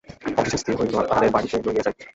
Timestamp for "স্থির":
0.61-0.75